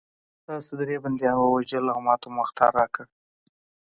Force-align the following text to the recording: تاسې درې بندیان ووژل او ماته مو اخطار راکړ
تاسې 0.47 0.71
درې 0.79 0.95
بندیان 1.03 1.37
ووژل 1.39 1.85
او 1.93 1.99
ماته 2.07 2.27
مو 2.33 2.39
اخطار 2.45 2.71
راکړ 2.79 3.05